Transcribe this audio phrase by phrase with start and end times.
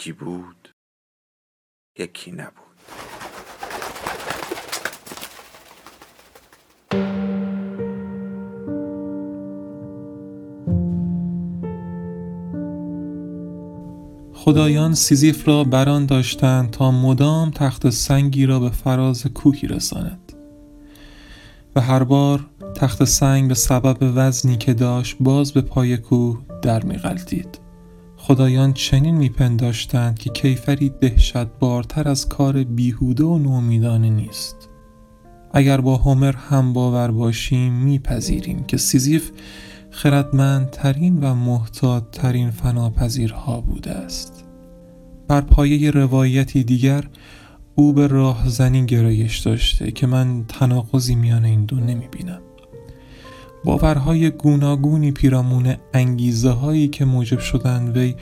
[0.00, 0.68] یکی بود
[1.98, 2.52] یکی نبود
[14.34, 20.32] خدایان سیزیف را بران داشتند تا مدام تخت سنگی را به فراز کوهی رساند
[21.76, 26.82] و هر بار تخت سنگ به سبب وزنی که داشت باز به پای کوه در
[26.82, 26.98] می.
[28.30, 34.68] خدایان چنین میپنداشتند که کیفری دهشت بارتر از کار بیهوده و نومیدانه نیست.
[35.52, 39.30] اگر با هومر هم باور باشیم میپذیریم که سیزیف
[39.90, 44.44] خردمندترین و محتاط ترین فناپذیرها بوده است.
[45.28, 47.04] بر پایه روایتی دیگر
[47.74, 52.40] او به راهزنی گرایش داشته که من تناقضی میان این دو نمی‌بینم.
[53.64, 58.14] باورهای گوناگونی پیرامون انگیزه هایی که موجب شدند وی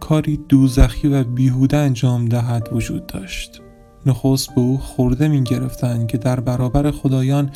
[0.00, 3.62] کاری دوزخی و بیهوده انجام دهد وجود داشت.
[4.06, 7.50] نخست به او خورده می گرفتند که در برابر خدایان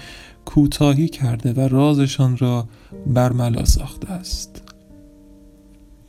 [0.44, 2.68] کوتاهی کرده و رازشان را
[3.06, 4.62] برملا ساخته است.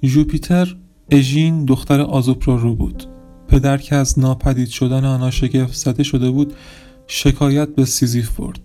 [0.01, 0.75] جوپیتر
[1.09, 3.03] اژین دختر آزوپرو بود.
[3.47, 6.53] پدر که از ناپدید شدن آنها شگفت زده شده بود
[7.07, 8.59] شکایت به سیزیف برد.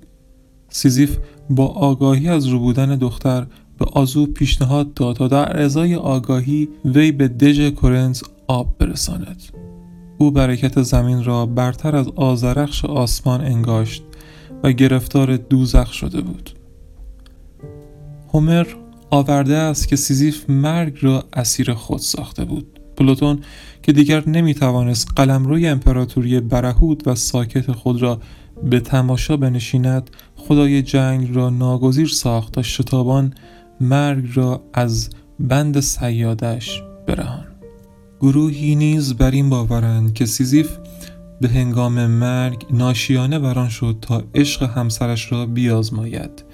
[0.68, 1.18] سیزیف
[1.50, 3.46] با آگاهی از ربودن دختر
[3.78, 9.42] به آزوپ پیشنهاد داد تا در ازای آگاهی وی به دژ کورنت آب برساند.
[10.18, 14.02] او برکت زمین را برتر از آذرخش آسمان انگاشت
[14.62, 16.50] و گرفتار دوزخ شده بود.
[18.34, 18.66] هومر
[19.10, 22.80] آورده است که سیزیف مرگ را اسیر خود ساخته بود.
[22.96, 23.40] پلوتون
[23.82, 28.20] که دیگر نمی‌توانست قلمروی امپراتوری برهود و ساکت خود را
[28.62, 33.34] به تماشا بنشیند خدای جنگ را ناگزیر ساخت تا شتابان
[33.80, 37.46] مرگ را از بند سیادش برهان.
[38.20, 40.78] گروهی نیز بر این باورند که سیزیف
[41.40, 46.44] به هنگام مرگ ناشیانه بران شد تا عشق همسرش را بیازماید.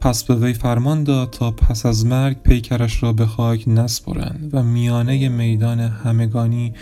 [0.00, 4.62] پس به وی فرمان داد تا پس از مرگ پیکرش را به خاک نسپرند و
[4.62, 6.72] میانه میدان همگانی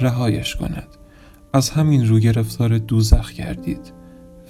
[0.00, 0.88] رهایش کند.
[1.52, 3.99] از همین رو گرفتار دوزخ گردید.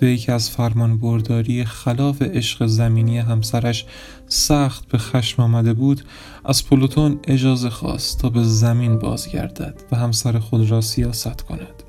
[0.02, 3.86] وی که از فرمان برداری خلاف عشق زمینی همسرش
[4.26, 6.04] سخت به خشم آمده بود
[6.44, 11.82] از پلوتون اجازه خواست تا به زمین بازگردد و همسر خود را سیاست کند.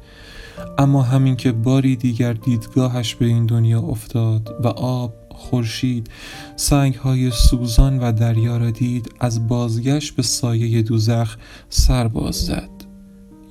[0.77, 6.09] اما همین که باری دیگر دیدگاهش به این دنیا افتاد و آب خورشید
[6.55, 11.37] سنگ های سوزان و دریا را دید از بازگشت به سایه دوزخ
[11.69, 12.80] سر باز زد.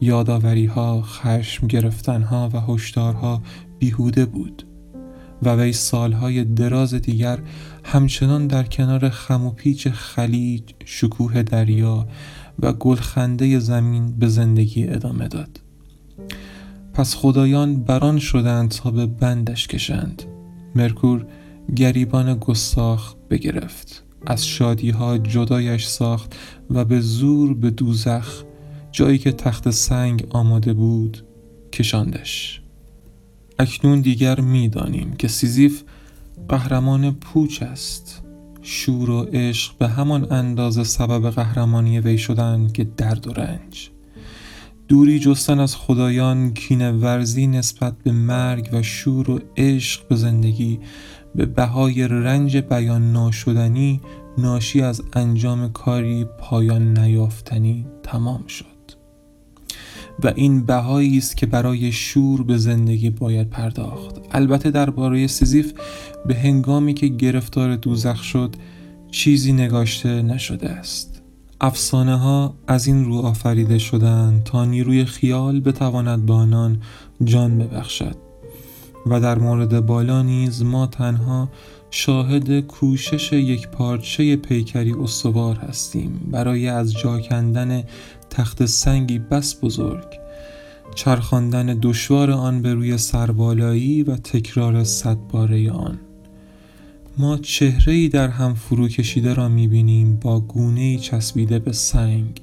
[0.01, 3.43] یاداوری ها خشم گرفتن ها و هشدارها
[3.79, 4.63] بیهوده بود
[5.43, 7.39] و وی سالهای دراز دیگر
[7.85, 12.09] همچنان در کنار خم و پیچ خلیج شکوه دریا
[12.59, 15.61] و گلخنده زمین به زندگی ادامه داد.
[16.95, 20.23] پس خدایان بران شدند تا به بندش کشند.
[20.75, 21.27] مرکور
[21.77, 24.05] گریبان گستاخ بگرفت.
[24.27, 26.37] از شادی ها جدایش ساخت
[26.71, 28.45] و به زور به دوزخ
[28.93, 31.25] جایی که تخت سنگ آماده بود
[31.73, 32.61] کشاندش.
[33.59, 35.83] اکنون دیگر می‌دانیم که سیزیف
[36.49, 38.23] قهرمان پوچ است.
[38.63, 43.91] شور و عشق به همان اندازه سبب قهرمانی وی شدن که درد و رنج.
[44.89, 50.81] دوری جستن از خدایان کینه ورزی نسبت به مرگ و شور و عشق به زندگی
[51.35, 54.01] به بهای رنج بیان ناشدنی
[54.39, 58.80] ناشی از انجام کاری پایان نیافتنی تمام شد.
[60.25, 64.17] و این بهایی است که برای شور به زندگی باید پرداخت.
[64.31, 65.73] البته درباره سیزیف
[66.27, 68.55] به هنگامی که گرفتار دوزخ شد
[69.11, 71.23] چیزی نگاشته نشده است.
[71.61, 76.81] افسانه ها از این رو آفریده شدند تا نیروی خیال بتواند به آنان
[77.25, 78.17] جان ببخشد.
[79.07, 81.49] و در مورد بالا نیز ما تنها
[81.91, 86.29] شاهد کوشش یک پارچه پیکری استوار هستیم.
[86.31, 87.85] برای از جا کندن
[88.41, 90.07] تخت سنگی بس بزرگ
[90.95, 95.99] چرخاندن دشوار آن به روی سربالایی و تکرار صدباره آن.
[97.19, 102.41] ما چهره ای در هم فرو کشیده را می‌بینیم با گونه ای چسبیده به سنگ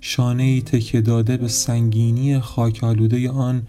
[0.00, 3.62] شانه ای تکه داده به سنگینی خاک آلوده آن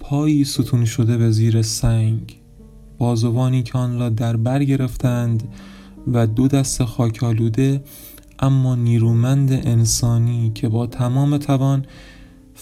[0.00, 2.36] پایی ستون شده به زیر سنگ.
[2.98, 5.42] بازوانی که آن را در بر گرفتند
[6.12, 7.82] و دو دست خاک آلوده
[8.44, 11.86] اما نیرومند انسانی که با تمام توان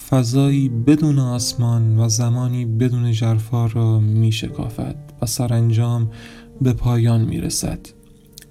[0.09, 6.11] فضایی بدون آسمان و زمانی بدون جرفا را می شکافد و سرانجام
[6.61, 7.79] به پایان می رسد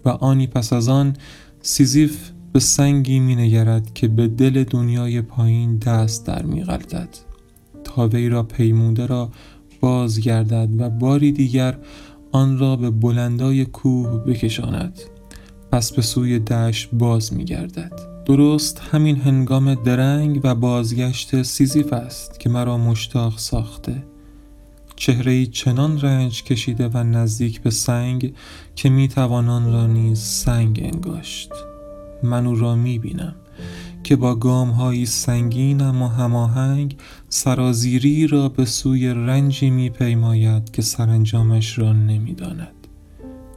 [0.04, 1.16] و آنی پس از آن
[1.62, 7.08] سیزیف به سنگی می نگرد که به دل دنیای پایین دست در می غلطد
[7.84, 9.30] تا وی را پیموده را
[9.80, 11.78] بازگردد و باری دیگر
[12.32, 15.00] آن را به بلندای کوه بکشاند.
[15.72, 17.92] پس به سوی دشت باز می گردد
[18.24, 24.02] درست همین هنگام درنگ و بازگشت سیزیف است که مرا مشتاق ساخته.
[24.96, 28.34] چهره چنان رنج کشیده و نزدیک به سنگ
[28.76, 31.50] که می توانان را نیز سنگ انگاشت.
[32.22, 33.34] من او را می بینم
[34.02, 36.96] که با گام های سنگین اما هماهنگ
[37.28, 42.81] سرازیری را به سوی رنجی می پیماید که سرانجامش را نمی داند.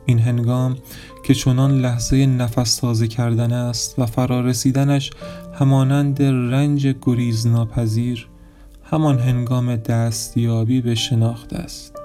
[0.06, 0.78] این هنگام
[1.24, 5.12] که چنان لحظه نفس تازه کردن است و فرارسیدنش
[5.54, 8.28] همانند رنج گریز ناپذیر
[8.84, 11.96] همان هنگام دستیابی به شناخت است.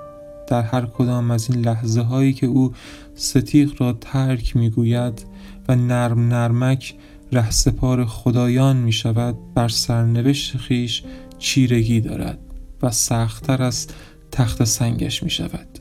[0.49, 2.73] در هر کدام از این لحظه هایی که او
[3.15, 5.25] ستیق را ترک می‌گوید
[5.69, 6.95] و نرم نرمک
[7.33, 11.03] رهسپار خدایان می شود بر سرنوشت خیش
[11.39, 12.39] چیرگی دارد
[12.83, 13.87] و سختتر از
[14.33, 15.80] تخت سنگش می شود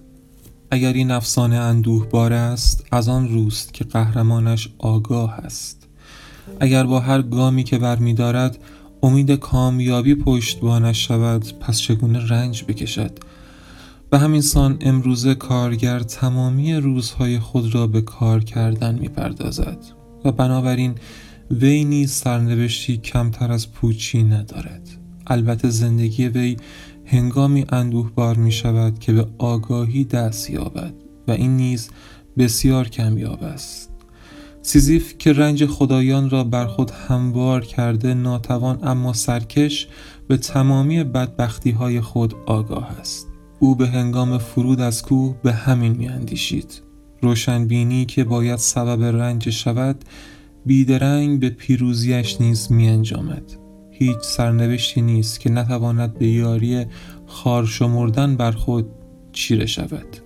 [0.71, 5.87] اگر این افسانه اندوه بار است از آن روست که قهرمانش آگاه است.
[6.59, 8.57] اگر با هر گامی که برمیدارد
[9.03, 13.19] امید کامیابی پشتبانش شود پس چگونه رنج بکشد؟
[14.09, 19.77] به همین سان امروزه کارگر تمامی روزهای خود را به کار کردن می‌پردازد
[20.25, 20.95] و بنابراین
[21.51, 24.89] وی نیز سرنوشتی کمتر از پوچی ندارد.
[25.27, 26.57] البته زندگی وی
[27.11, 30.93] هنگامی اندوه بار می شود که به آگاهی دست یابد
[31.27, 31.89] و این نیز
[32.37, 33.91] بسیار کمیاب است.
[34.61, 39.87] سیزیف که رنج خدایان را بر خود هموار کرده ناتوان اما سرکش
[40.27, 43.27] به تمامی بدبختی های خود آگاه است.
[43.59, 46.81] او به هنگام فرود از کوه به همین می اندیشید
[47.21, 50.05] روشنبینی که باید سبب رنج شود
[50.65, 53.58] بیدرنگ به پیروزیش نیز می انجامد.
[53.99, 56.85] هیچ سرنوشتی نیست که نتواند به یاری
[57.27, 58.85] خار شمردن بر خود
[59.31, 60.17] چیره شود.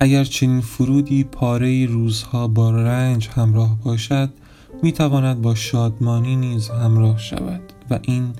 [0.00, 4.30] اگر چنین فرودی پاره روزها با رنج همراه باشد
[4.82, 7.60] می تواند با شادمانی نیز همراه شود
[7.90, 8.32] و این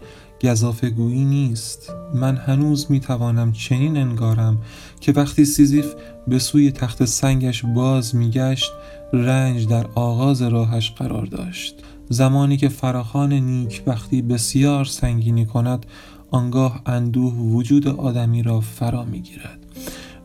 [0.45, 1.93] گذافه گویی نیست.
[2.15, 4.59] من هنوز می توانم چنین انگارم
[5.01, 5.95] که وقتی سیزیف
[6.29, 8.73] به سوی تخت سنگش باز می گشت
[9.13, 11.75] رنج در آغاز راهش قرار داشت.
[12.13, 15.87] زمانی که فراخان نیک وقتی بسیار سنگینی کند
[16.31, 19.59] آنگاه اندوه وجود آدمی را فرا می گیرد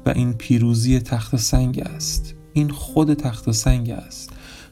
[0.05, 2.35] و این پیروزی تخت سنگ است.
[2.53, 4.29] این خود تخت سنگ است.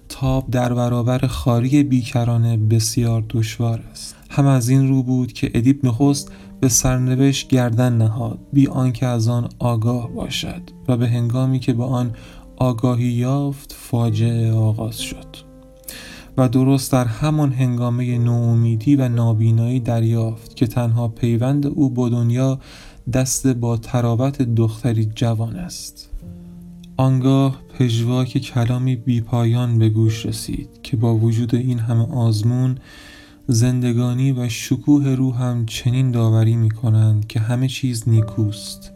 [0.09, 4.15] تاب در برابر خاری بیکرانه بسیار دشوار است.
[4.29, 9.27] هم از این رو بود که ادیب نخست به سرنوشت گردن نهاد بی آنکه از
[9.27, 10.61] آن آگاه باشد.
[10.87, 12.11] و به هنگامی که به آن
[12.57, 15.44] آگاهی یافت فاجعه آغاز شد.
[16.37, 22.59] و درست در همان هنگامه نومیدی و نابینایی دریافت که تنها پیوند او با دنیا
[23.13, 26.09] دست با تراوت دختری جوان است.
[26.97, 32.77] آنگاه پژواک کلامی بیپایان به گوش رسید که با وجود این همه آزمون
[33.47, 38.91] زندگانی و شکوه روح هم چنین داوری می کنند که همه چیز نیکوست.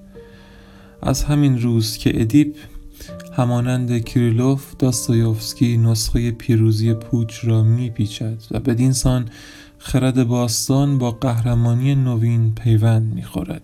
[1.01, 2.55] از همین روز که ادیپ
[3.38, 9.30] همانند کریلوف داستایوفسکی نسخه پیروزی پوچ را میپیچد و بدینسان
[9.78, 13.62] خرد باستان با قهرمانی نوین پیوند می‌خورد.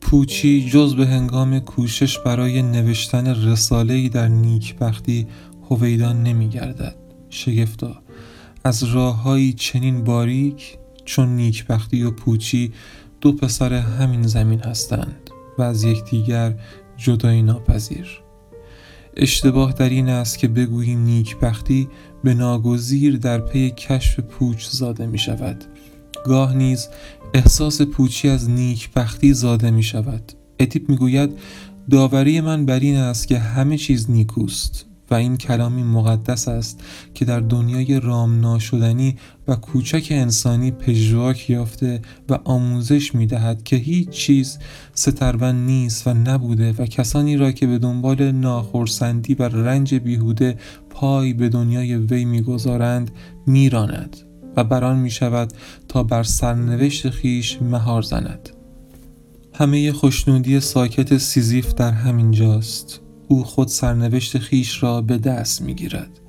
[0.00, 5.26] پوچی جز به هنگام کوشش برای نوشتن رساله‌ای در نیکبختی
[5.70, 6.94] هویدا نمیگردد.
[7.30, 7.96] شگفتا
[8.64, 12.72] از راههایی چنین باریک چون نیکبختی و پوچی
[13.20, 16.54] دو پسر همین زمین هستند و از یکدیگر
[16.96, 18.25] جدایی ناپذیر.
[19.16, 21.88] اشتباه در این است که بگوییم نیکبختی
[22.24, 25.64] به ناگزیر در پی کشف پوچ زاده می شود.
[26.24, 26.88] گاه نیز
[27.34, 30.32] احساس پوچی از نیکبختی زاده می شود.
[30.58, 31.30] ادیپ می گوید
[31.90, 34.86] داوری من بر این است که همه چیز نیکوست.
[35.10, 36.80] و این کلامی مقدس است
[37.14, 39.16] که در دنیای رام ناشدنی
[39.48, 44.58] و کوچک انسانی پژواک یافته و آموزش می دهد که هیچ چیز
[44.94, 50.58] سترون نیست و نبوده و کسانی را که به دنبال ناخرسندی و رنج بیهوده
[50.90, 53.10] پای به دنیای وی می‌گذارند
[53.46, 54.16] میراند
[54.56, 55.52] و بران می شود
[55.88, 58.48] تا بر سرنوشت خیش مهار زند.
[59.54, 65.74] همه خوشنودی ساکت سیزیف در همین جاست او خود سرنوشت خیش را به دست می
[65.74, 66.20] گیرد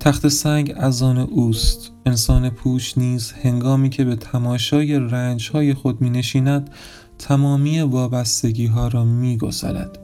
[0.00, 1.90] تخت سنگ از آن اوست.
[2.06, 6.70] انسان پوچ نیز هنگامی که به تماشای رنج های خود می نشیند
[7.18, 9.98] تمامی وابستگی ها را می گسلد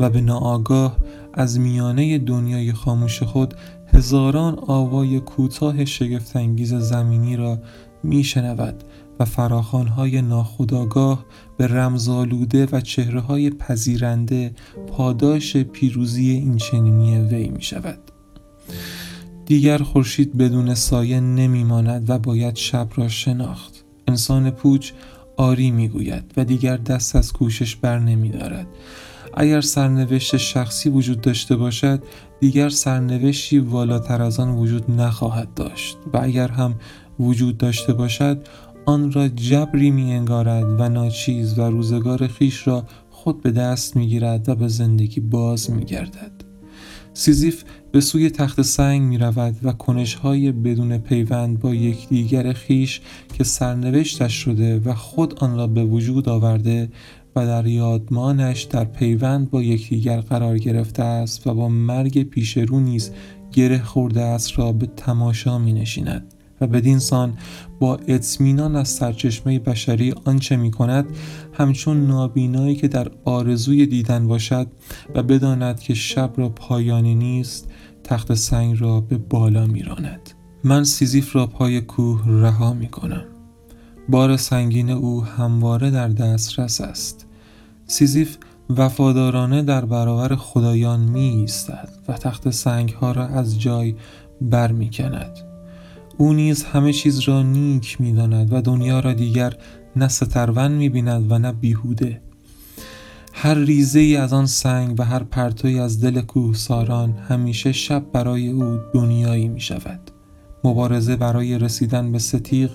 [0.00, 0.96] و به ناآگاه
[1.34, 3.54] از میانه دنیای خاموش خود
[3.94, 7.58] هزاران آوای کوتاه شگفتانگیز زمینی را
[8.02, 8.84] می شنود
[9.20, 11.24] و فراخانهای ناخداگاه
[11.56, 14.54] به رمزالوده و چهره های پذیرنده
[14.86, 17.98] پاداش پیروزی این چنینی وی می شود
[19.46, 23.84] دیگر خورشید بدون سایه نمی ماند و باید شب را شناخت.
[24.08, 24.92] انسان پوچ
[25.36, 28.66] آری می گوید و دیگر دست از کوشش بر نمی دارد
[29.34, 32.02] اگر سرنوشت شخصی وجود داشته باشد
[32.40, 36.74] دیگر سرنوشتی والاتر از آن وجود نخواهد داشت و اگر هم
[37.20, 38.46] وجود داشته باشد
[38.86, 44.06] آن را جبری می انگارد و ناچیز و روزگار خیش را خود به دست می
[44.06, 46.32] گیرد و به زندگی باز می گردد.
[47.14, 53.00] سیزیف به سوی تخت سنگ می رود و کنشهای بدون پیوند با یکدیگر خیش
[53.32, 56.88] که سرنوشتش شده و خود آن را به وجود آورده
[57.36, 62.80] و در یادمانش در پیوند با یکدیگر قرار گرفته است و با مرگ پیش رو
[62.80, 63.10] نیز
[63.52, 66.34] گره خورده است را به تماشا می نشیند.
[66.62, 67.34] و بدین سان
[67.80, 71.06] با اطمینان از سرچشمه بشری آنچه می کند
[71.52, 74.66] همچون نابینایی که در آرزوی دیدن باشد
[75.14, 77.68] و بداند که شب را پایانی نیست
[78.04, 80.30] تخت سنگ را به بالا می راند.
[80.64, 83.24] من سیزیف را پای کوه رها می کنم
[84.08, 87.26] بار سنگین او همواره در دسترس است
[87.86, 88.36] سیزیف
[88.70, 93.94] وفادارانه در برابر خدایان می ایستد و تخت سنگ ها را از جای
[94.40, 95.51] بر می کند.
[96.22, 99.56] او نیز همه چیز را نیک می داند و دنیا را دیگر
[99.96, 102.20] نه سترون می بیند و نه بیهوده.
[103.32, 108.04] هر ریزه ای از آن سنگ و هر پرتوی از دل کوه ساران همیشه شب
[108.12, 110.00] برای او دنیایی می شود
[110.64, 112.70] مبارزه برای رسیدن به ستیق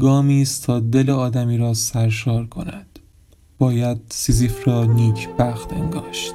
[0.00, 2.98] گامی است تا دل آدمی را سرشار کند.
[3.58, 6.34] باید سیزیف را نیک بخت انگاشت.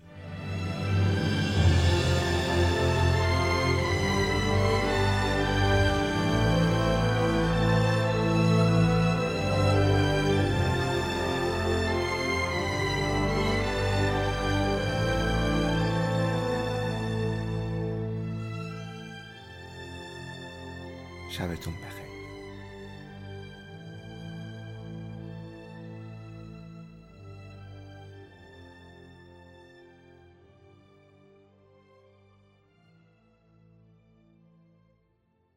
[21.41, 22.10] شبتون بخیر.